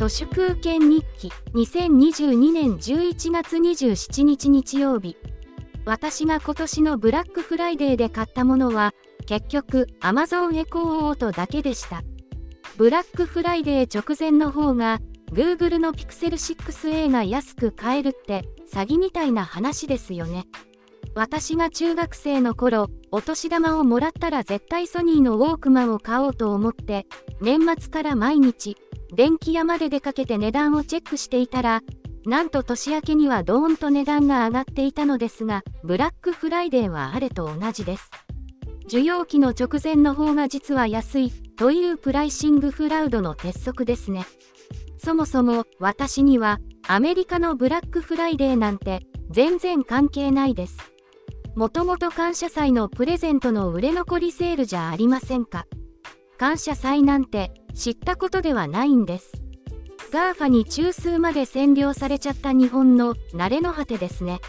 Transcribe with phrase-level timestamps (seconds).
[0.00, 5.18] 都市空権日記2022年11月27日日曜日
[5.84, 8.94] 私が今年のブラックフライデーで買ったものは
[9.26, 12.02] 結局 Amazon Echo Auto だけでした。
[12.78, 15.00] ブラックフライデー直前の方が
[15.32, 20.46] Google の Pixel 6a が安く買えるって詐欺みたいな話ですよね。
[21.14, 27.06] 私が中学生の頃お年玉をもらったら絶対ソニーのウォークマンを買おうと思って
[27.42, 28.78] 年末から毎日
[29.14, 31.82] 電気屋まで出かけて値段をチェックしていたら、
[32.26, 38.10] なんと年明けにはドーンと値段が上がっていたのですが、ブラックフライデーはあれと同じです。
[38.88, 44.26] 需要期の直前の方が実は安いという pricing fraud の鉄則ですね。
[44.98, 50.76] そもそも私にはアメリカのブラックフライデーなんて全然関係ないです。
[51.54, 55.66] もともと感謝祭のプレゼントの売れ残りセールじゃありませんか。
[56.36, 59.32] 感謝祭なんて知ったことではないんです。
[60.12, 64.40] GAFA に中枢まで占領されちゃった日本の慣れの果てですね。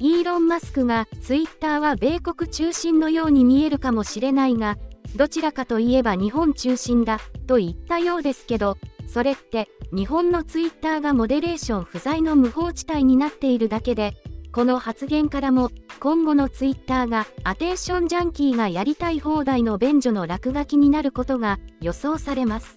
[0.00, 4.76] イーロン・マスクがツイッターは米国中心のように見えるかもしれないが、
[5.16, 14.14] どちらかといえば日本中心だと言ったようですけど、それって日本のツイッターがモデレーション不在の無法地帯になっているだけで、
[14.58, 15.70] この発言からも
[16.00, 22.76] 今後のツイッターがアテンションジャンキーがやりたい放題の便所の落書きになることが予想されます。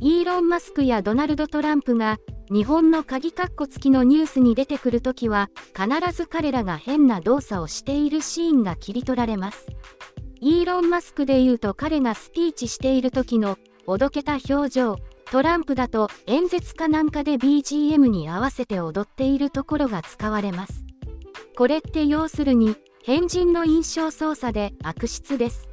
[0.00, 9.66] イーロン・マスクやドナルド・トランプが日本の鍵括弧付きのニュースに出てくるときは必ず彼らが変な動作をしているシーンが切り取られます。
[10.40, 14.96] イーロン・マスクで言うと彼がスピーチしている時のおどけた表情、
[15.32, 20.84] トランプだと演説かなんかで BGM に合わせて踊っているところが使われます。
[21.60, 25.68] これって要するに変人の印象操作で悪質です。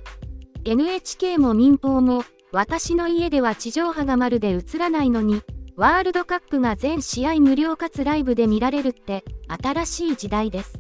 [0.66, 5.41] NHK も民放も私の家では地上波がまるで映らないのに
[5.77, 10.73] ワールドカップが全試合無料かつライブで見られるって新しい時代です。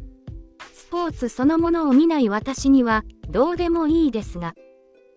[0.73, 4.55] スポーツそのものを見ない私にはどうでもいいですが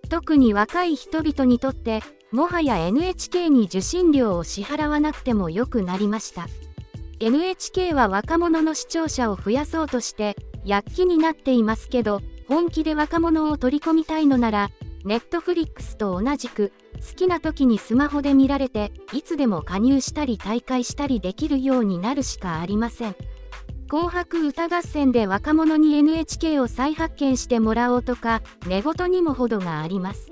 [0.09, 6.47] 特に若い人々にとってもはや NHK に受信料を支払わなくてもよくなりました。
[7.23, 14.71] NHK は若者の視聴者を増やそうとして躍起になっていますけど本気で若者を取り込みたいのなら
[15.05, 23.17] ネットフリックスと同じく好きな時にスマホで見られていつでも加入したり大会したりできるようになるしかありません。
[23.89, 30.31] 紅白歌合戦で若者に NHK を再発見してもらおうとか寝言にも程があります。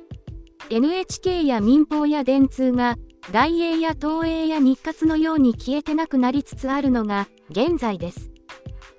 [0.70, 2.96] NHK や民放や電通が
[3.30, 8.30] 大英や東映や日活のように消えてなくなりつつあるのが現在です。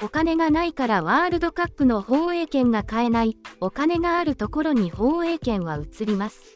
[0.03, 6.56] お金がないからワールドカップの放映権が買えない、お金があるところに放映権は移ります。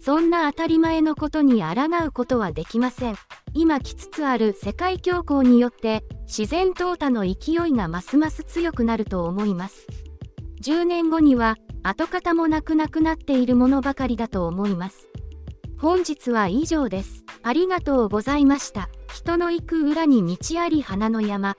[0.00, 3.16] そんな当たり前のことに抗うことはできません。
[3.54, 9.86] 今来つつある世界恐慌によって自然淘汰の勢いがますます強くなると思います。
[10.62, 15.07] 10年後には跡形もなくなくなっているものばかりだと思います。
[15.80, 17.22] 本日は以上です。
[17.44, 18.88] ありがとうございました。
[19.14, 21.56] 人の行く裏に道あり花の山。